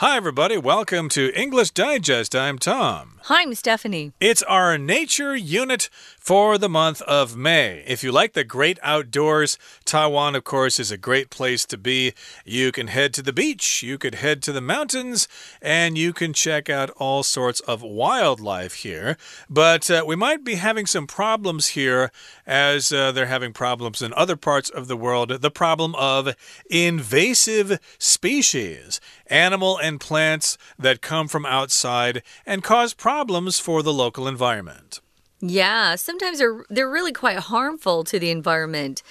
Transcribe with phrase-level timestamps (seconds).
[0.00, 0.56] Hi, everybody.
[0.56, 2.36] Welcome to English Digest.
[2.36, 3.18] I'm Tom.
[3.24, 4.12] Hi, I'm Stephanie.
[4.20, 5.90] It's our nature unit
[6.20, 7.82] for the month of May.
[7.84, 12.14] If you like the great outdoors, Taiwan, of course, is a great place to be.
[12.44, 15.26] You can head to the beach, you could head to the mountains,
[15.60, 19.16] and you can check out all sorts of wildlife here.
[19.50, 22.12] But uh, we might be having some problems here
[22.46, 25.30] as uh, they're having problems in other parts of the world.
[25.40, 26.36] The problem of
[26.70, 34.28] invasive species, animal and plants that come from outside and cause problems for the local
[34.28, 35.00] environment.
[35.40, 39.02] Yeah, sometimes they're they're really quite harmful to the environment.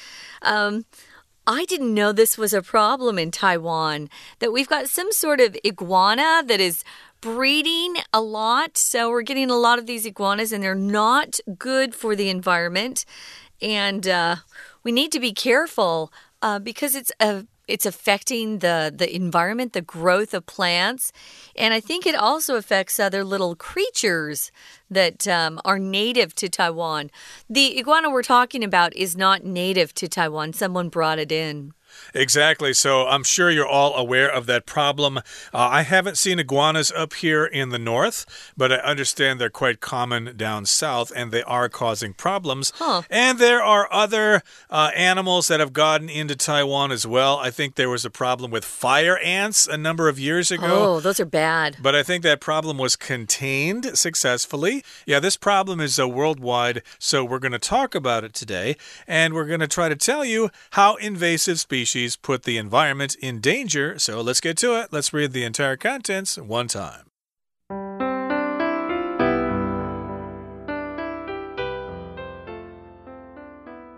[0.42, 0.86] Um,
[1.48, 5.56] I didn't know this was a problem in Taiwan, that we've got some sort of
[5.66, 6.84] iguana that is
[7.22, 8.78] breeding a lot.
[8.78, 13.06] So we're getting a lot of these iguanas, and they're not good for the environment.
[13.62, 14.36] And uh,
[14.84, 19.82] we need to be careful uh, because it's a it's affecting the the environment, the
[19.82, 21.12] growth of plants,
[21.56, 24.52] and I think it also affects other little creatures
[24.90, 27.12] that um, are native to Taiwan.
[27.50, 30.54] The iguana we're talking about is not native to Taiwan.
[30.54, 31.74] Someone brought it in.
[32.14, 32.74] Exactly.
[32.74, 35.18] So I'm sure you're all aware of that problem.
[35.18, 35.22] Uh,
[35.54, 40.36] I haven't seen iguanas up here in the north, but I understand they're quite common
[40.38, 42.72] down south and they are causing problems.
[42.76, 43.02] Huh.
[43.10, 47.38] And there are other uh, animals that have gotten into Taiwan as well.
[47.38, 50.96] I think there was a problem with fire ants a number of years ago.
[50.96, 51.78] Oh, those are bad.
[51.82, 54.84] But I think that problem was contained successfully.
[55.06, 58.76] Yeah, this problem is uh, worldwide, so we're going to talk about it today,
[59.08, 63.16] and we're going to try to tell you how invasive species species put the environment
[63.22, 63.98] in danger.
[63.98, 64.92] So let's get to it.
[64.92, 67.06] Let's read the entire contents one time.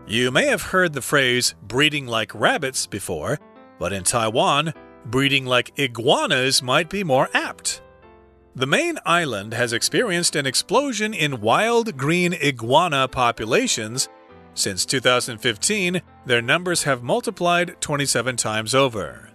[0.07, 3.39] You may have heard the phrase breeding like rabbits before,
[3.79, 4.73] but in Taiwan,
[5.05, 7.81] breeding like iguanas might be more apt.
[8.55, 14.09] The main island has experienced an explosion in wild green iguana populations
[14.53, 19.29] since 2015, their numbers have multiplied 27 times over.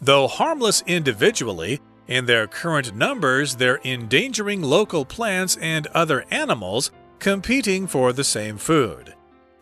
[0.00, 7.86] Though harmless individually, in their current numbers, they're endangering local plants and other animals competing
[7.86, 9.14] for the same food.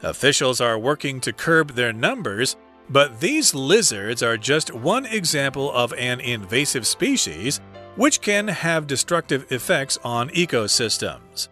[0.03, 2.57] Officials are working to curb their numbers,
[2.89, 7.61] but these lizards are just one example of an invasive species
[7.97, 11.49] which can have destructive effects on ecosystems.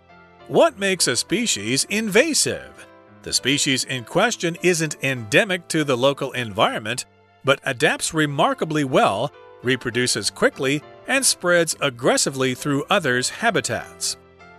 [0.47, 2.88] What makes a species invasive?
[3.23, 7.05] The species in question isn't endemic to the local environment,
[7.45, 14.17] but adapts remarkably well, reproduces quickly, and spreads aggressively through others' habitats.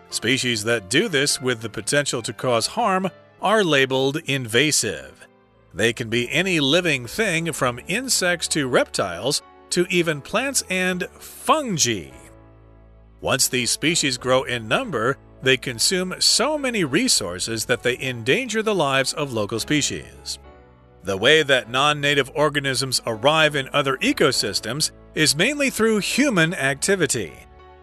[0.10, 3.10] Species that do this with the potential to cause harm
[3.42, 5.28] are labeled invasive.
[5.74, 12.10] They can be any living thing from insects to reptiles to even plants and fungi.
[13.22, 18.76] Once these species grow in number, they consume so many resources that they endanger the
[18.76, 20.40] lives of local species.
[21.04, 27.34] The way that non native organisms arrive in other ecosystems is mainly through human activity.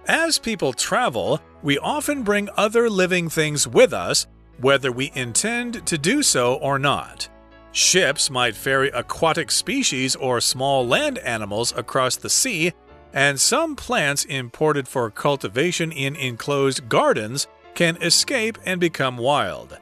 [0.06, 4.26] As people travel, we often bring other living things with us,
[4.60, 7.28] whether we intend to do so or not.
[7.72, 12.72] Ships might ferry aquatic species or small land animals across the sea
[13.16, 19.78] and some plants imported for cultivation in enclosed gardens can escape and become wild.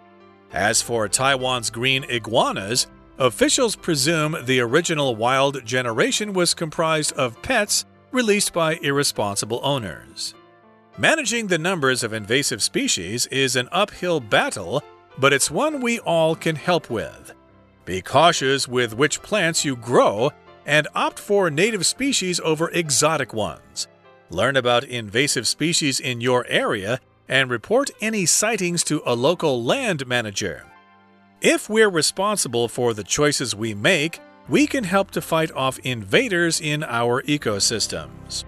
[0.53, 2.87] As for Taiwan's green iguanas,
[3.19, 10.35] officials presume the original wild generation was comprised of pets released by irresponsible owners.
[10.97, 14.81] Managing the numbers of invasive species is an uphill battle,
[15.19, 17.33] but it's one we all can help with.
[17.85, 20.31] Be cautious with which plants you grow
[20.67, 23.89] and opt for native species over exotic ones.
[24.31, 30.07] Learn about invasive species in your area and report any sightings to a local land
[30.07, 30.65] manager.
[31.41, 36.61] If we're responsible for the choices we make, we can help to fight off invaders
[36.61, 38.45] in our ecosystems.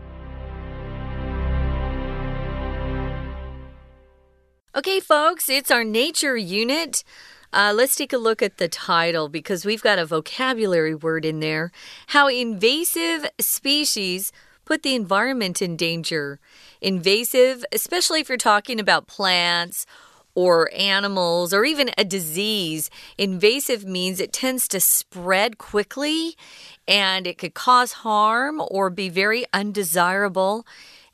[4.74, 7.02] Okay, folks, it's our nature unit.
[7.56, 11.40] Uh, let's take a look at the title because we've got a vocabulary word in
[11.40, 11.72] there.
[12.08, 14.30] How invasive species
[14.66, 16.38] put the environment in danger.
[16.82, 19.86] Invasive, especially if you're talking about plants
[20.34, 22.90] or animals or even a disease.
[23.16, 26.36] Invasive means it tends to spread quickly
[26.86, 30.66] and it could cause harm or be very undesirable.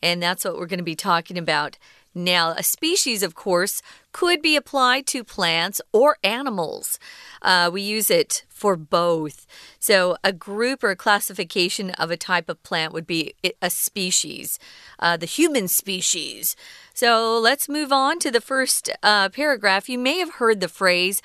[0.03, 1.79] And that's what we're going to be talking about
[2.15, 3.81] Now, a species, of course,
[4.12, 6.99] could be applied to plants or animals.
[7.41, 9.47] Uh, we use it for both.
[9.81, 14.59] So, a group or classification of a type of plant would be a species,
[15.00, 16.55] uh, the human species.
[16.94, 19.88] So, let's move on to the first uh, paragraph.
[19.88, 21.20] You may have heard the phrase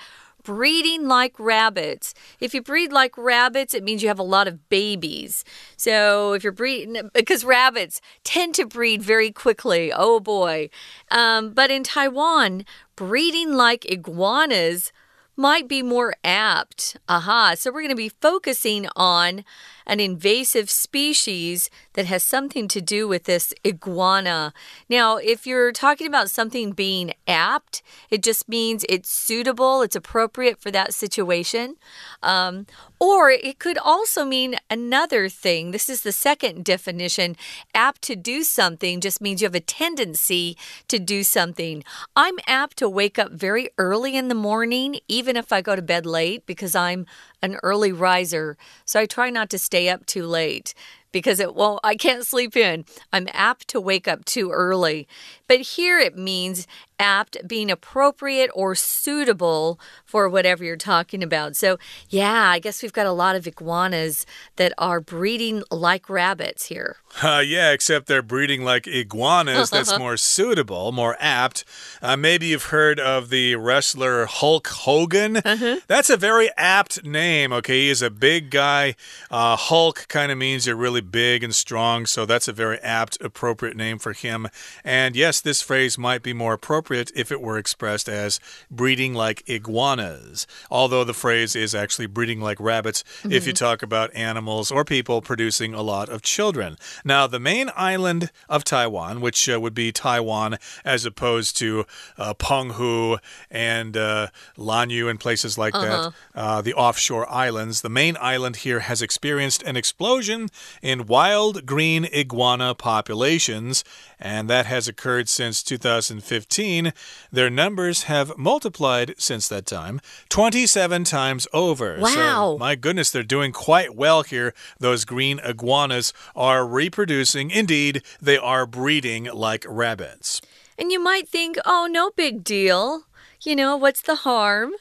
[0.48, 2.14] breeding like rabbits.
[2.40, 5.44] If you breed like rabbits, it means you have a lot of babies.
[5.76, 9.92] So if you're breeding, because rabbits tend to breed very quickly.
[9.94, 10.70] Oh boy.
[11.12, 12.64] Um, but in Taiwan,
[12.96, 14.94] breeding like iguanas
[15.36, 16.96] might be more apt.
[17.10, 17.56] Aha.
[17.58, 19.44] So we're going to be focusing on
[19.88, 24.54] an invasive species that has something to do with this iguana.
[24.89, 27.81] Now, if you're talking about something being apt,
[28.12, 31.78] it just means it's suitable, it's appropriate for that situation.
[32.22, 32.68] Um,
[33.00, 35.72] or it could also mean another thing.
[35.72, 37.36] This is the second definition.
[37.74, 40.57] Apt to do something just means you have a tendency
[40.88, 41.84] to do something.
[42.16, 45.81] I'm apt to wake up very early in the morning, even if I go to
[45.81, 47.06] bed late, because I'm
[47.42, 50.74] an early riser, so I try not to stay up too late
[51.12, 52.86] because it won't I can't sleep in.
[53.13, 55.07] I'm apt to wake up too early.
[55.48, 56.68] But here it means
[57.00, 61.56] apt being appropriate or suitable for whatever you're talking about.
[61.56, 61.77] So,
[62.09, 64.25] yeah, I guess we've got a lot of iguanas
[64.56, 66.98] that are breeding like rabbits here.
[67.24, 69.71] Uh, yeah, except they're breeding like iguanas.
[69.71, 71.65] That's more suitable, more apt.
[72.00, 75.38] Uh, maybe you've heard of the wrestler Hulk Hogan.
[75.38, 75.81] Uh -huh.
[75.88, 77.86] That's a very apt name, okay?
[77.86, 78.95] He is a big guy.
[79.31, 83.18] Uh, Hulk kind of means you're really big and strong, so that's a very apt,
[83.22, 84.48] appropriate name for him.
[84.84, 88.40] And yes, this phrase might be more appropriate if it were expressed as
[88.70, 93.36] breeding like iguanas, although the phrase is actually breeding like rabbits mm -hmm.
[93.36, 93.66] if you mm-hmm.
[93.66, 96.78] talk about animals or people producing a lot of children.
[97.04, 101.86] Now, the main island of Taiwan, which uh, would be Taiwan as opposed to
[102.18, 103.18] uh, Penghu
[103.52, 104.28] and uh,
[104.58, 105.86] Lanyu and places like -huh.
[105.86, 110.50] that, uh, the offshore islands, the main island here has experienced an explosion
[110.88, 113.84] in wild green iguana populations,
[114.18, 116.94] and that has occurred since 2015.
[117.30, 120.00] Their numbers have multiplied since that time
[120.30, 121.98] 27 times over.
[122.00, 122.07] Wow.
[122.07, 124.54] So, my goodness, they're doing quite well here.
[124.80, 127.51] Those green iguanas are reproducing.
[127.51, 130.42] Indeed, they are breeding like rabbits.
[130.80, 133.04] And you might think, oh, no big deal.
[133.42, 134.72] You know, what's the harm?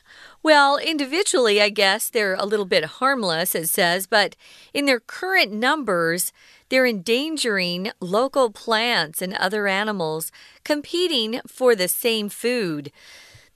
[0.47, 4.37] Well, individually, I guess they're a little bit harmless, it says, but
[4.73, 6.33] in their current numbers,
[6.69, 10.31] they're endangering local plants and other animals
[10.63, 12.93] competing for the same food.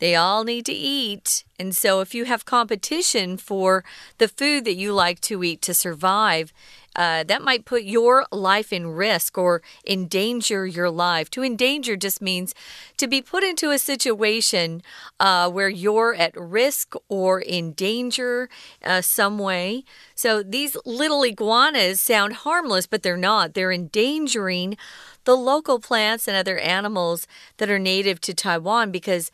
[0.01, 1.45] They all need to eat.
[1.59, 3.85] And so, if you have competition for
[4.19, 6.53] the food that you like to eat to survive,
[6.97, 11.31] uh, that might put your life in risk or endanger your life.
[11.31, 12.55] To endanger just means
[12.97, 14.83] to be put into a situation
[15.21, 18.49] uh, where you're at risk or in danger
[18.85, 19.85] uh, some way.
[20.15, 23.55] So these little iguanas sound harmless, but they're not.
[23.55, 24.77] They're endangering
[25.25, 27.27] the local plants and other animals
[27.59, 29.31] that are native to Taiwan because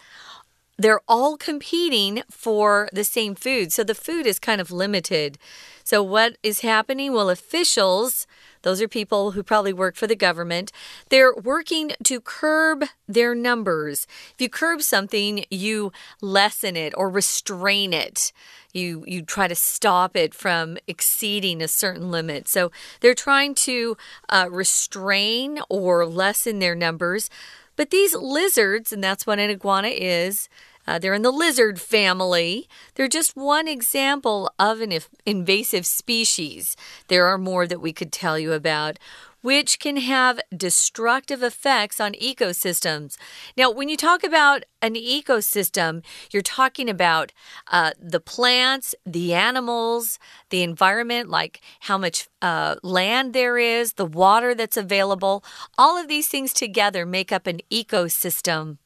[0.79, 3.73] they're all competing for the same food.
[3.73, 5.39] So the food is kind of limited.
[5.87, 7.13] So, what is happening?
[7.13, 8.27] Well, officials,
[8.63, 10.73] those are people who probably work for the government,
[11.11, 14.09] they're working to curb their numbers.
[14.35, 18.33] If you curb something, you lessen it or restrain it.
[18.73, 22.49] You, you try to stop it from exceeding a certain limit.
[22.49, 23.97] So, they're trying to
[24.29, 27.31] uh, restrain or lessen their numbers.
[27.77, 30.49] But these lizards, and that's what an iguana is,
[30.87, 32.69] uh, they're in the lizard family.
[32.95, 36.77] They're just one example of an invasive species.
[37.09, 38.99] There are more that we could tell you about
[39.43, 43.17] which can have destructive effects on ecosystems.
[43.57, 47.33] Now, when you talk about an ecosystem, you're talking about
[47.71, 50.19] uh, the plants, the animals,
[50.51, 55.45] the environment, like how much uh, land there is, the water that's available.
[55.79, 58.79] All of these things together make up an ecosystem.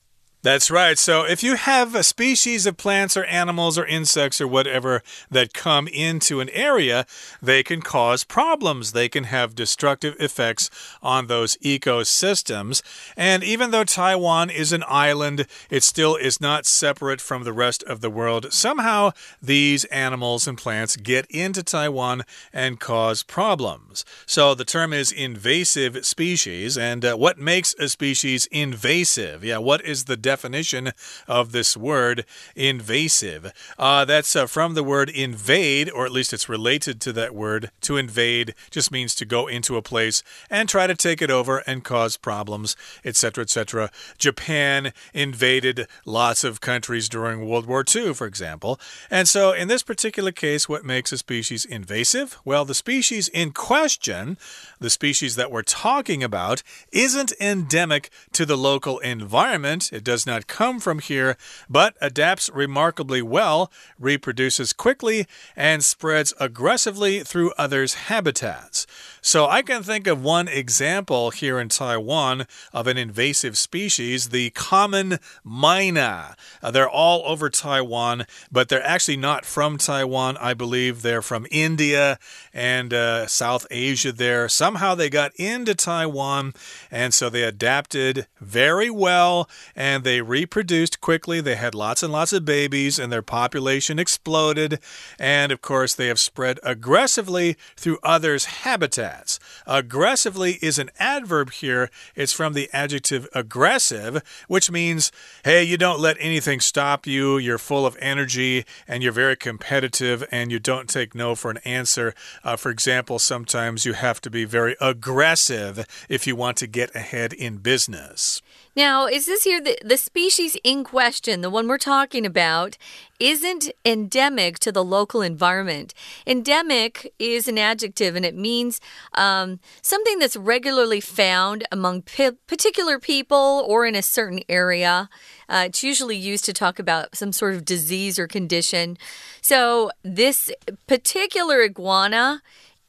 [0.42, 0.96] That's right.
[0.96, 5.52] So if you have a species of plants or animals or insects or whatever that
[5.52, 7.04] come into an area,
[7.42, 8.92] they can cause problems.
[8.92, 10.70] They can have destructive effects
[11.02, 12.80] on those ecosystems.
[13.18, 17.82] And even though Taiwan is an island, it still is not separate from the rest
[17.82, 18.50] of the world.
[18.50, 19.10] Somehow
[19.42, 24.06] these animals and plants get into Taiwan and cause problems.
[24.24, 26.78] So the term is invasive species.
[26.78, 29.44] And uh, what makes a species invasive?
[29.44, 30.92] Yeah, what is the definition
[31.26, 33.52] of this word, invasive.
[33.76, 37.72] Uh, that's uh, from the word invade, or at least it's related to that word.
[37.80, 41.64] To invade just means to go into a place and try to take it over
[41.66, 43.90] and cause problems, etc., etc.
[44.18, 48.78] Japan invaded lots of countries during World War II, for example.
[49.10, 52.38] And so, in this particular case, what makes a species invasive?
[52.44, 54.38] Well, the species in question,
[54.78, 59.92] the species that we're talking about, isn't endemic to the local environment.
[59.92, 61.36] It does not come from here,
[61.68, 68.86] but adapts remarkably well, reproduces quickly, and spreads aggressively through others' habitats.
[69.22, 74.50] So I can think of one example here in Taiwan of an invasive species, the
[74.50, 76.34] common myna.
[76.62, 80.38] Uh, they're all over Taiwan, but they're actually not from Taiwan.
[80.38, 82.18] I believe they're from India
[82.54, 84.48] and uh, South Asia there.
[84.48, 86.54] Somehow they got into Taiwan,
[86.90, 91.40] and so they adapted very well and they reproduced quickly.
[91.40, 94.80] They had lots and lots of babies, and their population exploded.
[95.18, 99.38] And of course, they have spread aggressively through others' habitats.
[99.66, 101.90] Aggressively is an adverb here.
[102.16, 105.12] It's from the adjective aggressive, which means,
[105.44, 107.36] hey, you don't let anything stop you.
[107.36, 111.58] You're full of energy and you're very competitive and you don't take no for an
[111.58, 112.14] answer.
[112.42, 116.94] Uh, for example, sometimes you have to be very aggressive if you want to get
[116.94, 118.40] ahead in business.
[118.76, 122.78] Now, is this here the, the species in question, the one we're talking about,
[123.18, 125.92] isn't endemic to the local environment?
[126.24, 128.80] Endemic is an adjective and it means
[129.14, 135.08] um, something that's regularly found among particular people or in a certain area.
[135.48, 138.96] Uh, it's usually used to talk about some sort of disease or condition.
[139.42, 140.50] So, this
[140.86, 142.40] particular iguana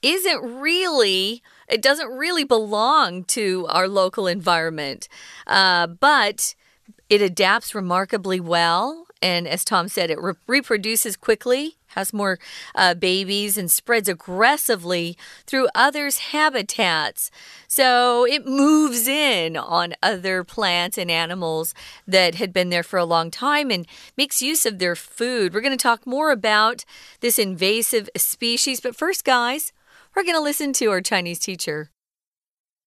[0.03, 5.07] isn't really it doesn't really belong to our local environment,
[5.47, 6.55] uh, but
[7.09, 9.05] it adapts remarkably well.
[9.21, 12.39] And as Tom said, it re reproduces quickly, has more
[12.73, 15.15] uh, babies, and spreads aggressively
[15.45, 17.29] through others' habitats.
[17.67, 21.75] So it moves in on other plants and animals
[22.07, 23.85] that had been there for a long time and
[24.17, 25.53] makes use of their food.
[25.53, 26.83] We're going to talk more about
[27.19, 28.81] this invasive species.
[28.81, 29.71] But first, guys,
[30.14, 31.90] we're going to listen to our Chinese teacher.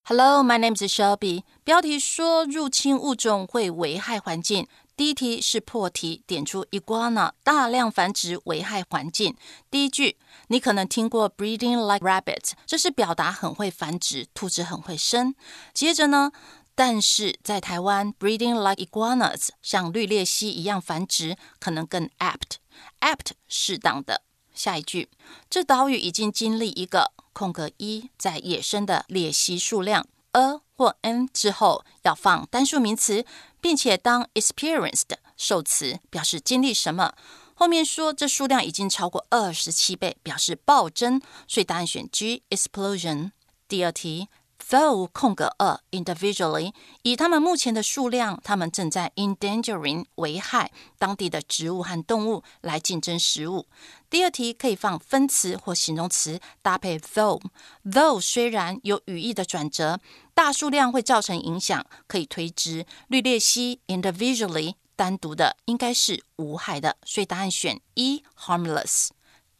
[0.05, 1.43] Hello, my name is Shelby.
[1.63, 4.67] 标题说入侵物种会危害环境。
[4.95, 9.37] 第一题是破题，点出 iguana 大量繁殖危害环境。
[9.69, 10.17] 第一句，
[10.47, 15.35] 你可能听过 breeding like rabbits，这是表达很会繁殖，兔子很会生。
[15.73, 16.31] 接着呢，
[16.75, 24.23] 但是在台湾 breeding like iguanas 像绿鬣蜥一样繁殖，可能更 apt，apt 适当的。
[24.53, 25.07] 下一句，
[25.49, 33.26] 这岛屿已经经历一个 空格一在野生的鬣蜥数量 a 或 n 之后要放单数名词，
[33.60, 37.12] 并且当 experienced 受词表示经历什么，
[37.54, 43.32] 后面说这数量已经超过二十七倍，表示暴增，所以答案选 G explosion。
[43.68, 44.28] 第二题。
[44.70, 53.66] Though 空格二 individually，以他们目前的数量，他们正在 endangering 危害当地的植物和动物来竞争食物。
[54.08, 57.42] 第二题可以放分词或形容词搭配 though。
[57.84, 60.00] Though 虽然有语义的转折，
[60.32, 69.08] 大数量会造成影响，可以推知绿鬣蜥 individually 单独的应该是无害的，所以答案选一 harmless。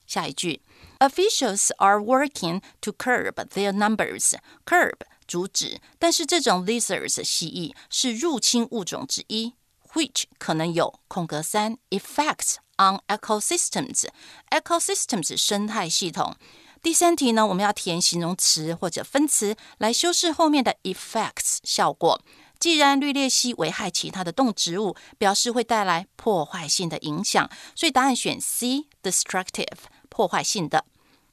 [0.07, 0.63] 下一句。
[1.00, 4.34] Officials are working to curb their numbers.
[4.66, 4.96] Curb
[5.28, 9.54] 阻止，但是这种 lizards 蜥蜴是入侵物种之一，
[9.94, 14.08] which 可能有空格三 effects on ecosystems.
[14.50, 16.36] Ecosystems 生态系统。
[16.82, 22.22] 第三题呢，我们要填形容词或者分词来修饰后面的 effects 效果。
[22.58, 29.78] 既然绿鬣蜥危害其他的动植物，表示会带来破坏性的影响，所以答案选 C，destructive。
[30.15, 30.85] 破坏性的。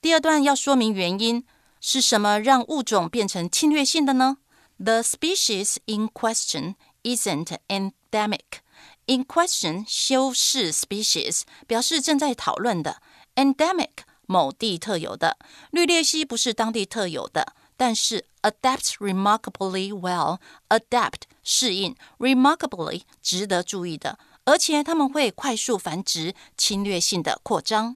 [0.02, 1.46] 第二段要说明原因
[1.80, 4.38] 是什么让物种变成侵略性的呢
[4.80, 6.74] ？The species in question
[7.04, 8.64] isn't endemic.
[9.06, 13.04] In question 修饰 species 表示正在讨论的
[13.36, 13.90] ，endemic
[14.26, 15.38] 某地特有的。
[15.70, 20.40] 绿鬣蜥不是当地特有的，但是 adapt remarkably well.
[20.70, 27.96] Adapt 适应，remarkably 值得注意的，而且它们会快速繁殖，侵略性的扩张。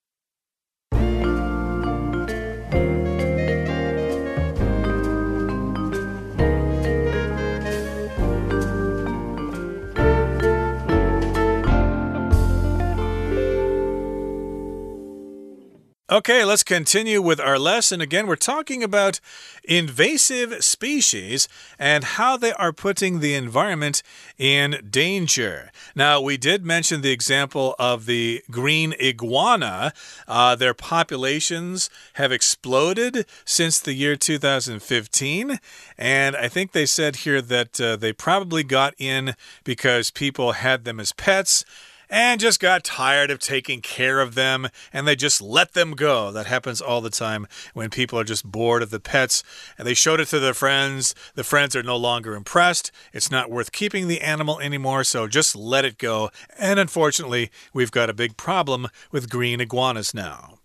[16.11, 18.01] Okay, let's continue with our lesson.
[18.01, 19.21] Again, we're talking about
[19.63, 21.47] invasive species
[21.79, 24.03] and how they are putting the environment
[24.37, 25.71] in danger.
[25.95, 29.93] Now, we did mention the example of the green iguana.
[30.27, 35.59] Uh, their populations have exploded since the year 2015.
[35.97, 40.83] And I think they said here that uh, they probably got in because people had
[40.83, 41.63] them as pets
[42.11, 46.31] and just got tired of taking care of them and they just let them go.
[46.31, 49.43] That happens all the time when people are just bored of the pets
[49.77, 51.15] and they showed it to their friends.
[51.35, 52.91] The friends are no longer impressed.
[53.13, 56.29] It's not worth keeping the animal anymore, so just let it go.
[56.59, 60.59] And unfortunately, we've got a big problem with green iguanas now.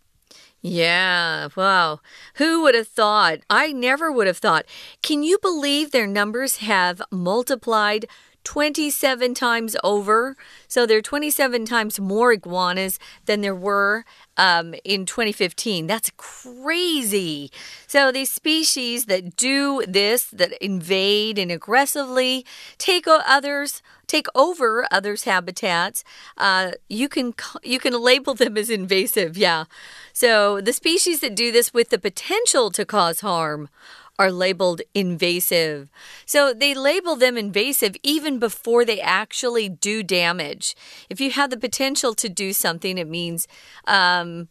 [0.62, 2.00] Yeah, wow.
[2.36, 3.38] Who would have thought?
[3.48, 4.64] I never would have thought.
[5.00, 8.06] Can you believe their numbers have multiplied
[8.46, 10.36] 27 times over.
[10.68, 14.04] So there are 27 times more iguanas than there were
[14.36, 15.88] um, in 2015.
[15.88, 17.50] That's crazy.
[17.88, 22.46] So these species that do this, that invade and aggressively
[22.78, 26.04] take others take over others' habitats.
[26.36, 27.34] Uh, you can
[27.64, 29.36] you can label them as invasive.
[29.36, 29.64] Yeah.
[30.12, 33.68] So the species that do this with the potential to cause harm
[34.18, 35.90] are labeled invasive.
[36.24, 40.74] So they label them invasive even before they actually do damage.
[41.10, 43.46] If you have the potential to do something, it means
[43.86, 44.48] um,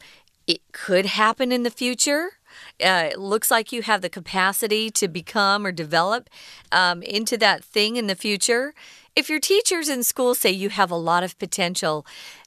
[0.48, 2.34] it could happen in the future.
[2.82, 6.30] Uh, it looks like you have the capacity to become or develop
[6.72, 8.74] um, into that thing in the future.
[9.16, 12.06] If your teachers in school say you have a lot of potential,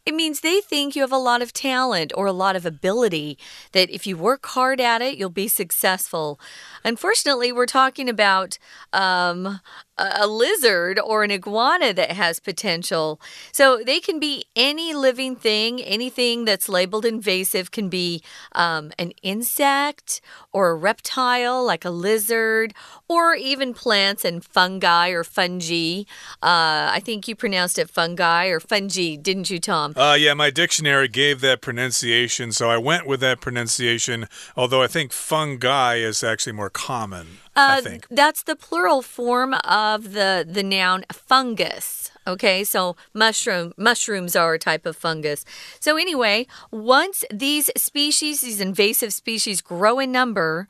[0.08, 3.36] it means they think you have a lot of talent or a lot of ability,
[3.72, 6.40] that if you work hard at it, you'll be successful.
[6.82, 8.58] Unfortunately, we're talking about
[8.94, 9.60] um,
[9.98, 13.20] a lizard or an iguana that has potential.
[13.52, 19.12] So they can be any living thing, anything that's labeled invasive can be um, an
[19.22, 20.20] insect
[20.52, 22.74] or a reptile like a lizard,
[23.08, 26.02] or even plants and fungi or fungi.
[26.42, 29.94] Uh, I think you pronounced it fungi or fungi, didn't you, Tom?
[29.96, 34.26] Uh, yeah, my dictionary gave that pronunciation, so I went with that pronunciation,
[34.56, 37.38] although I think fungi is actually more common.
[37.58, 37.80] Uh.
[38.10, 42.10] That's the plural form of the, the noun fungus.
[42.26, 45.44] Okay, so mushroom mushrooms are a type of fungus.
[45.80, 50.68] So anyway, once these species, these invasive species grow in number,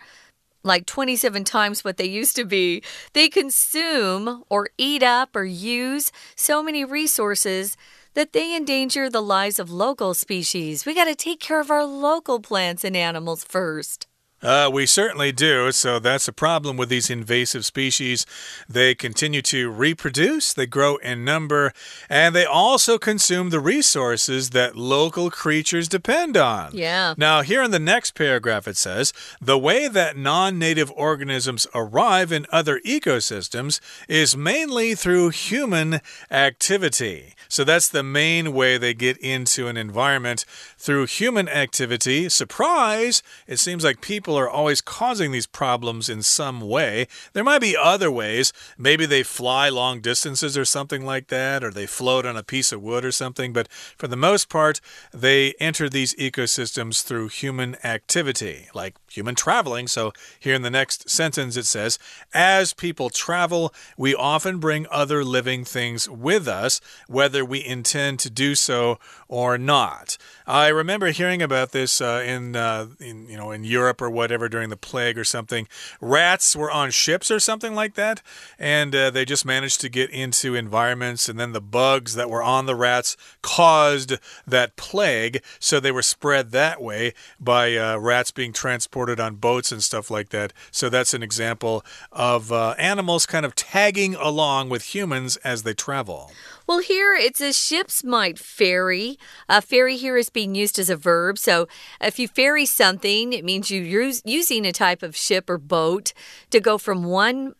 [0.65, 6.11] like 27 times what they used to be, they consume or eat up or use
[6.37, 7.77] so many resources
[8.15, 10.85] that they endanger the lives of local species.
[10.85, 14.08] We got to take care of our local plants and animals first.
[14.43, 15.73] Uh, we certainly do.
[15.73, 18.25] So that's a problem with these invasive species.
[18.69, 21.73] They continue to reproduce, they grow in number,
[22.09, 26.71] and they also consume the resources that local creatures depend on.
[26.73, 27.15] Yeah.
[27.17, 32.31] Now, here in the next paragraph, it says the way that non native organisms arrive
[32.31, 37.35] in other ecosystems is mainly through human activity.
[37.49, 40.45] So that's the main way they get into an environment
[40.79, 42.29] through human activity.
[42.29, 43.23] Surprise!
[43.47, 47.09] It seems like people are always causing these problems in some way.
[47.33, 48.53] There might be other ways.
[48.79, 52.73] Maybe they fly long distances or something like that, or they float on a piece
[52.73, 53.53] of wood or something.
[53.53, 54.81] But for the most part,
[55.13, 59.89] they enter these ecosystems through human activity, like human traveling.
[59.89, 61.99] So here in the next sentence, it says,
[62.33, 68.31] As people travel, we often bring other living things with us, whether we intend to
[68.31, 70.17] do so or not.
[70.47, 74.49] I remember hearing about this uh, in, uh, in, you know, in Europe or whatever
[74.49, 75.69] during the plague or something.
[76.01, 78.23] Rats were on ships or something like that,
[78.59, 82.43] and uh, they just managed to get into environments, and then the bugs that were
[82.43, 84.15] on the rats caused
[84.47, 89.71] that plague, so they were spread that way by uh, rats being transported on boats
[89.71, 90.53] and stuff like that.
[90.71, 95.75] So that's an example of uh, animals kind of tagging along with humans as they
[95.75, 96.33] travel.
[96.67, 99.19] Well, here it's a ships might ferry.
[99.49, 101.39] A ferry here is being used as a verb.
[101.39, 101.67] So
[102.01, 106.13] if you ferry something, it means you're using a type of ship or boat
[106.51, 107.55] to go from one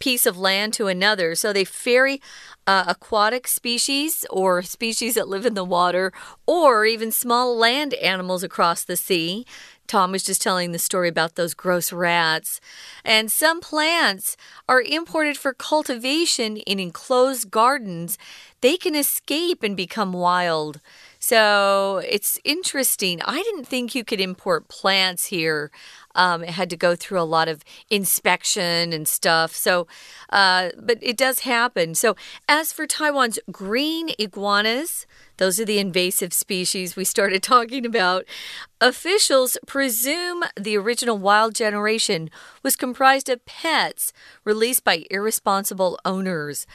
[0.00, 1.34] piece of land to another.
[1.36, 2.20] So they ferry
[2.66, 6.12] uh, aquatic species or species that live in the water
[6.46, 9.46] or even small land animals across the sea.
[9.86, 12.60] Tom was just telling the story about those gross rats.
[13.04, 14.36] And some plants
[14.68, 18.16] are imported for cultivation in enclosed gardens.
[18.60, 20.80] They can escape and become wild.
[21.18, 23.20] So it's interesting.
[23.22, 25.72] I didn't think you could import plants here.
[26.14, 29.54] Um, it had to go through a lot of inspection and stuff.
[29.54, 29.86] So,
[30.30, 31.94] uh, but it does happen.
[31.94, 32.16] So,
[32.48, 38.24] as for Taiwan's green iguanas, those are the invasive species we started talking about.
[38.80, 42.30] Officials presume the original wild generation
[42.62, 44.12] was comprised of pets
[44.44, 46.66] released by irresponsible owners.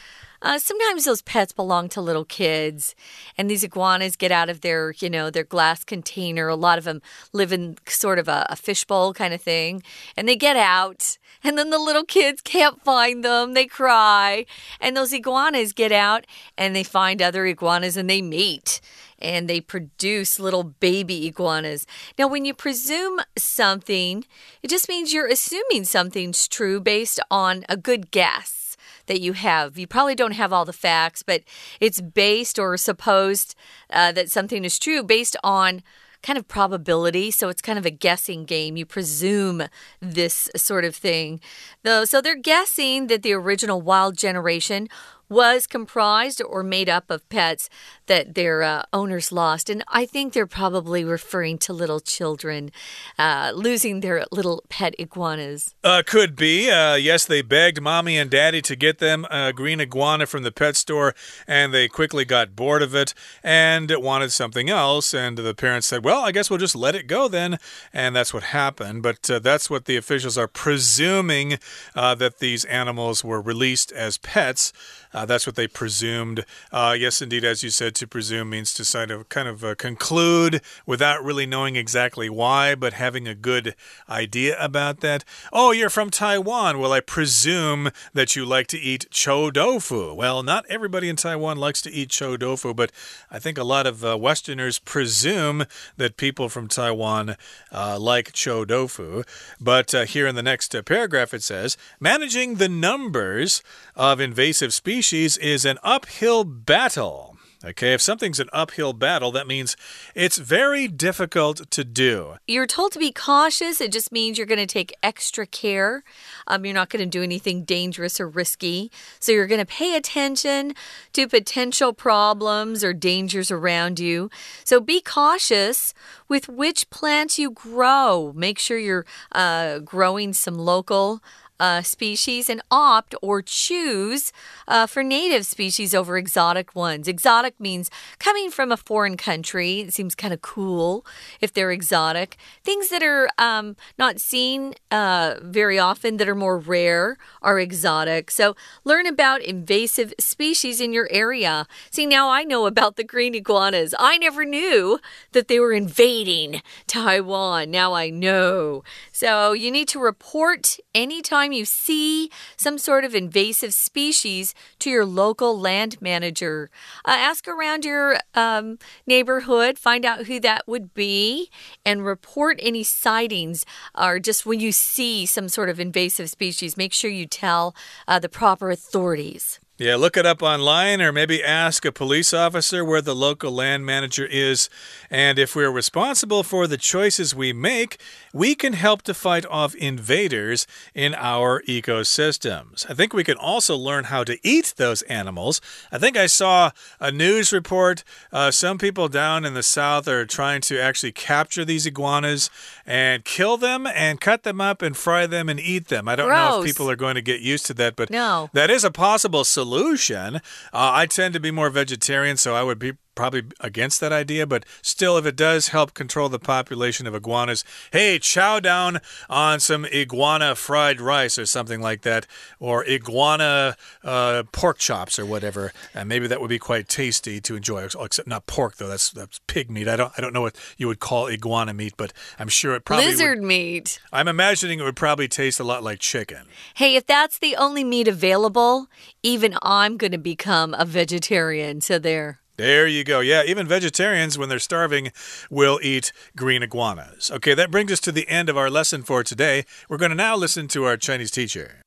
[0.45, 2.93] Uh, sometimes those pets belong to little kids,
[3.36, 6.47] and these iguanas get out of their, you know, their glass container.
[6.47, 7.01] A lot of them
[7.34, 9.81] live in sort of a, a fishbowl kind of thing,
[10.15, 13.55] and they get out, and then the little kids can't find them.
[13.55, 14.45] They cry,
[14.79, 16.27] and those iguanas get out,
[16.60, 18.81] and they find other iguanas, and they mate
[19.17, 21.88] and they produce little baby iguanas.
[22.19, 24.25] Now, when you presume something,
[24.62, 28.64] it just means you're assuming something's true based on a good guess
[29.07, 29.77] that you have.
[29.77, 31.41] You probably don't have all the facts, but
[31.79, 33.55] it's based or supposed
[33.89, 35.83] uh, that something is true based on
[36.25, 37.29] kind of probability.
[37.29, 38.77] So it's kind of a guessing game.
[38.77, 39.63] You presume
[40.01, 41.39] this sort of thing.
[41.83, 44.89] Though, so they're guessing that the original wild generation
[45.29, 47.69] was comprised or made up of pets
[48.07, 49.69] that their uh, owners lost.
[49.69, 52.71] And I think they're probably referring to little children
[53.17, 55.73] uh, losing their little pet iguanas.
[55.83, 56.69] Uh, could be.
[56.69, 60.51] Uh, yes, they begged mommy and daddy to get them a green iguana from the
[60.51, 61.15] pet store,
[61.47, 65.13] and they quickly got bored of it and wanted something else.
[65.13, 67.57] And the parents said, Well, I guess we'll just let it go then.
[67.93, 69.03] And that's what happened.
[69.03, 71.59] But uh, that's what the officials are presuming
[71.95, 74.71] uh, that these animals were released as pets.
[75.15, 76.43] Uh, that's what they presumed.
[76.73, 79.73] Uh, yes, indeed, as you said, to presume means to sort of kind of uh,
[79.75, 83.75] conclude without really knowing exactly why, but having a good
[84.10, 85.23] idea about that.
[85.54, 86.80] Oh, you're from Taiwan.
[86.80, 90.13] Well, I presume that you like to eat chou tofu.
[90.13, 92.91] Well, not everybody in Taiwan likes to eat chou tofu, but
[93.32, 95.63] I think a lot of uh, Westerners presume
[95.95, 97.38] that people from Taiwan
[97.71, 99.23] uh, like chou tofu.
[99.62, 103.63] But uh, here in the next paragraph, it says managing the numbers
[103.95, 107.36] of invasive species is an uphill battle.
[107.65, 109.75] Okay, if something's an uphill battle, that means
[110.13, 112.36] it's very difficult to do.
[112.47, 113.81] You're told to be cautious.
[113.81, 116.03] It just means you're going to take extra care.
[116.45, 118.91] Um, you're not going to do anything dangerous or risky.
[119.19, 120.75] So you're going to pay attention
[121.13, 124.29] to potential problems or dangers around you.
[124.63, 125.95] So be cautious
[126.27, 128.31] with which plants you grow.
[128.36, 131.23] Make sure you're uh, growing some local
[131.59, 134.31] uh, species and opt or choose
[134.67, 137.07] uh, for native species over exotic ones.
[137.07, 137.89] Exotic means
[138.19, 139.79] coming from a foreign country.
[139.81, 141.05] It seems kind of cool
[141.41, 142.37] if they're exotic.
[142.63, 148.31] Things that are um, not seen uh, very often, that are more rare, are exotic.
[148.31, 151.67] So learn about invasive species in your area.
[151.91, 153.93] See, now I know about the green iguanas.
[153.99, 154.99] I never knew
[155.31, 157.71] that they were invading Taiwan.
[157.71, 158.83] Now I know.
[159.11, 165.05] So you need to report anytime you see some sort of invasive species to your
[165.05, 166.69] local land manager.
[167.05, 171.49] Uh, ask around your um, neighborhood, find out who that would be,
[171.86, 173.65] and report any sightings
[173.97, 176.77] or just when you see some sort of invasive species.
[176.77, 177.75] Make sure you tell
[178.08, 179.60] uh, the proper authorities.
[179.77, 183.85] Yeah, look it up online or maybe ask a police officer where the local land
[183.85, 184.69] manager is.
[185.09, 187.97] And if we're responsible for the choices we make,
[188.33, 192.89] we can help to fight off invaders in our ecosystems.
[192.89, 195.59] I think we can also learn how to eat those animals.
[195.91, 198.05] I think I saw a news report.
[198.31, 202.49] Uh, some people down in the south are trying to actually capture these iguanas
[202.85, 206.07] and kill them and cut them up and fry them and eat them.
[206.07, 206.49] I don't Gross.
[206.49, 208.49] know if people are going to get used to that, but no.
[208.53, 210.36] that is a possible solution solution.
[210.36, 210.39] Uh,
[210.73, 214.65] I tend to be more vegetarian, so I would be probably against that idea, but
[214.82, 218.99] still, if it does help control the population of iguanas, hey, chow down
[219.30, 222.28] on some iguana fried rice or something like that,
[222.60, 225.71] or iguana uh, pork chops or whatever.
[225.93, 227.86] And maybe that would be quite tasty to enjoy.
[227.86, 228.88] Except not pork though.
[228.88, 229.88] That's that's pig meat.
[229.88, 232.86] I don't I don't know what you would call iguana meat, but I'm sure it
[232.86, 233.99] probably lizard would, meat.
[234.12, 236.43] I'm imagining it would probably taste a lot like chicken.
[236.75, 238.88] Hey, if that's the only meat available,
[239.23, 241.82] even I'm going to become a vegetarian.
[241.82, 242.39] So there.
[242.56, 243.20] There you go.
[243.20, 245.12] Yeah, even vegetarians, when they're starving,
[245.50, 247.30] will eat green iguanas.
[247.30, 249.64] Okay, that brings us to the end of our lesson for today.
[249.88, 251.80] We're going to now listen to our Chinese teacher.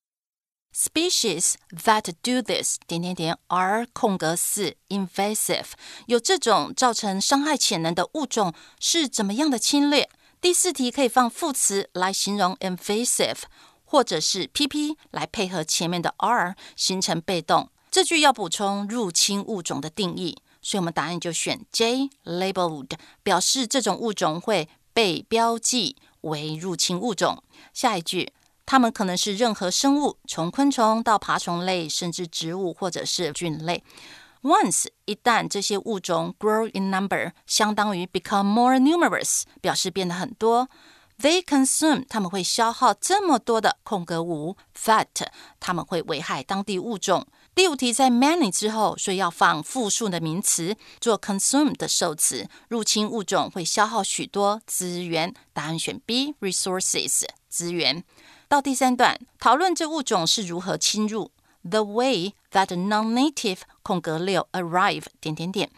[0.75, 5.73] Species that do this 点点点 are 空格四 invasive，
[6.07, 10.09] 有这种造成伤害潜能的物种是怎么样的侵略？
[10.41, 13.43] 第四题可以放副词来形容 invasive，
[13.85, 17.69] 或者是 pp 来配合前面的 are 形成被动。
[17.91, 20.35] 这句要补充入侵物种的定义。
[20.68, 22.90] 所以我们答案就选 J，labeled，
[23.22, 27.42] 表示这种物种会被标记为入侵物种。
[27.72, 28.34] 下一句，
[28.66, 33.82] 它们可能是任何生物，从昆虫到爬虫类，甚至植物或者是菌类。
[34.42, 40.68] Once 一旦这些物种 grow in number，相当于 become more numerous，表示变得很多。
[41.18, 45.06] They consume，他们会消耗这么多的空格物 fat，
[45.58, 47.26] 他们会危害当地物种。
[47.58, 52.48] 第五题在 many 之后，所以要放复数的名词做 consume 的受词。
[52.68, 58.04] 入侵物种会消耗许多资源，答案选 B，resources 资源。
[58.48, 61.32] 到第三段，讨论这物种是如何侵入。
[61.68, 65.72] The way that non-native 空格六 arrive 点点点，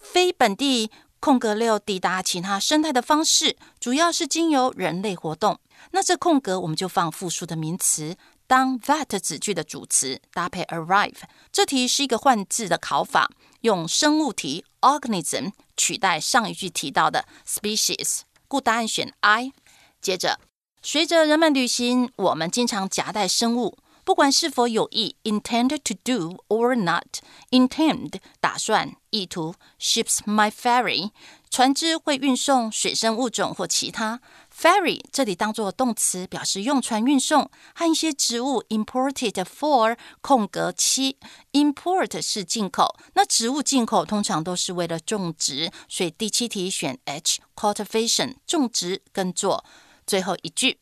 [0.00, 0.90] 非本地
[1.20, 5.60] 空格六抵达其他生态的方式，主要是经由人类活动。
[5.92, 8.16] 那这空格我们就放复数的名词，
[8.50, 11.20] 当 that 子句的主词搭配 arrive。
[11.52, 19.52] 这题是一个换字的考法，用生物题 organism 取代上一句提到的 species，故答案选 I。
[20.00, 20.40] 接着，
[20.82, 23.78] 随着人们旅行，我们经常夹带生物。
[24.02, 27.18] 不管是否有意 intended to do or not
[27.50, 31.12] intend 打算意图 ships my ferry
[31.48, 34.20] 船只会运送水生物种或其他
[34.60, 41.16] ferry 这里当做动词表示用船运送和一些植物 imported for 空格七
[41.52, 49.64] import 是进口那植物进口通常都是为了种植所以第七题选 H cultivation 种植耕作
[50.06, 50.78] 最后一句。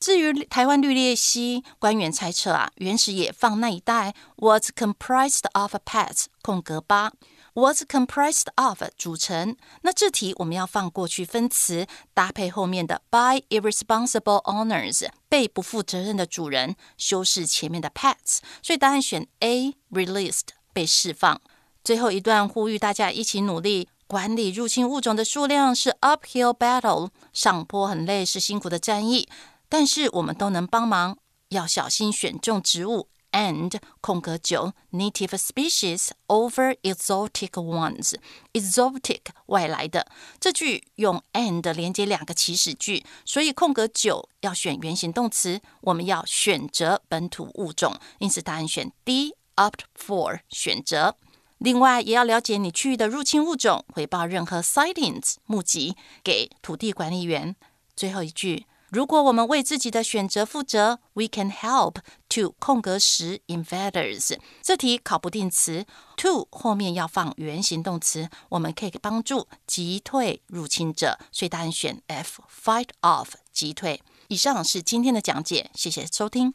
[0.00, 7.12] 至于台湾绿鬣蜥，官员猜测啊，原始野放那一带 was comprised of pets 空格八
[7.54, 9.56] was comprised of 组成。
[9.82, 18.38] 那这题我们要放过去分词，搭配后面的 by irresponsible owners 被不负责任的主人，修饰前面的 pets。
[18.62, 21.40] 所以答案选 A released 被释放。
[21.82, 23.88] 最后一段呼吁大家一起努力。
[24.06, 29.28] 管理入侵物种的数量是 uphill battle，上坡很累，是辛苦的战役。
[29.68, 31.16] 但是我们都能帮忙，
[31.50, 38.14] 要小心选种植物，and 空格九 native species over exotic ones。
[38.52, 40.06] exotic 外来的，
[40.38, 49.34] 这句用 and 连接两个祈使句，所以空格九要选原形动词，我们要选择本土物种，因此答案选 D。
[49.56, 51.16] opt for 选择。
[51.58, 57.54] 另外，也要了解你区域的入侵物种，回报任何 sightings 目击给土地管理员。
[57.94, 58.64] 最后一句。
[58.90, 61.98] 如果我们为自己的选择负责，we can help
[62.28, 64.36] to 空格时 invaders。
[64.60, 74.02] 这题考不定词 to 后面要放原形动词，我们可以帮助击退入侵者，所以答案选 F，fight off 击退。
[74.26, 76.54] 以上是今天的讲解，谢谢收听。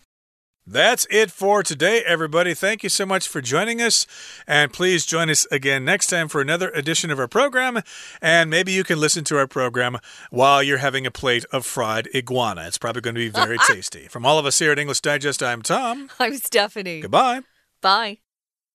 [0.67, 2.55] That's it for today, everybody.
[2.55, 4.07] Thank you so much for joining us.
[4.47, 7.81] And please join us again next time for another edition of our program.
[8.19, 9.99] And maybe you can listen to our program
[10.31, 12.65] while you're having a plate of fried iguana.
[12.65, 14.07] It's probably going to be very tasty.
[14.07, 16.09] From all of us here at English Digest, I'm Tom.
[16.19, 17.01] I'm Stephanie.
[17.01, 17.41] Goodbye.
[17.81, 18.19] Bye.